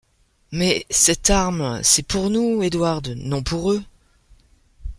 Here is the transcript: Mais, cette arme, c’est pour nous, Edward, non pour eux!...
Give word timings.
Mais, 0.51 0.83
cette 0.89 1.29
arme, 1.29 1.79
c’est 1.83 2.01
pour 2.07 2.31
nous, 2.31 2.63
Edward, 2.63 3.09
non 3.15 3.43
pour 3.43 3.71
eux!... 3.71 3.83